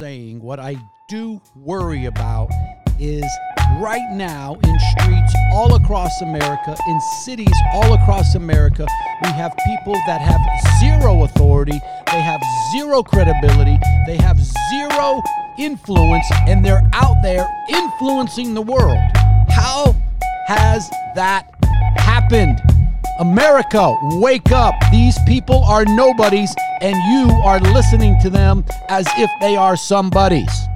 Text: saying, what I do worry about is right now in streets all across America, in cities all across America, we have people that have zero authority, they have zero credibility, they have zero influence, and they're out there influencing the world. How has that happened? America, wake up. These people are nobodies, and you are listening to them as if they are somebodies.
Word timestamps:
saying, 0.00 0.40
what 0.40 0.58
I 0.58 0.76
do 1.08 1.42
worry 1.54 2.06
about 2.06 2.48
is 2.98 3.24
right 3.80 4.08
now 4.12 4.54
in 4.64 4.78
streets 4.92 5.34
all 5.52 5.74
across 5.74 6.22
America, 6.22 6.74
in 6.88 7.00
cities 7.22 7.52
all 7.74 7.92
across 7.92 8.34
America, 8.34 8.86
we 9.22 9.28
have 9.28 9.54
people 9.66 9.92
that 10.06 10.22
have 10.22 10.40
zero 10.80 11.24
authority, 11.24 11.78
they 12.10 12.20
have 12.22 12.40
zero 12.72 13.02
credibility, 13.02 13.76
they 14.06 14.16
have 14.16 14.40
zero 14.70 15.20
influence, 15.58 16.26
and 16.48 16.64
they're 16.64 16.88
out 16.94 17.16
there 17.22 17.46
influencing 17.68 18.54
the 18.54 18.62
world. 18.62 18.98
How 19.50 19.94
has 20.46 20.88
that 21.14 21.46
happened? 21.96 22.58
America, 23.18 23.94
wake 24.14 24.50
up. 24.50 24.74
These 24.90 25.18
people 25.26 25.62
are 25.64 25.84
nobodies, 25.84 26.54
and 26.80 26.96
you 27.12 27.34
are 27.44 27.60
listening 27.60 28.18
to 28.20 28.30
them 28.30 28.64
as 28.88 29.06
if 29.18 29.30
they 29.40 29.56
are 29.56 29.76
somebodies. 29.76 30.69